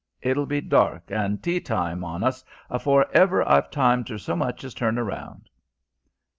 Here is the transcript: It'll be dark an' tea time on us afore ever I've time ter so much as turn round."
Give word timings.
It'll 0.19 0.47
be 0.47 0.61
dark 0.61 1.11
an' 1.11 1.37
tea 1.37 1.59
time 1.59 2.03
on 2.03 2.23
us 2.23 2.43
afore 2.71 3.05
ever 3.13 3.47
I've 3.47 3.69
time 3.69 4.03
ter 4.03 4.17
so 4.17 4.35
much 4.35 4.63
as 4.63 4.73
turn 4.73 4.95
round." 4.95 5.47